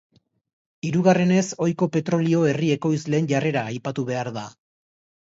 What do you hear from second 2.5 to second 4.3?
herri ekoizleen jarrera aipatu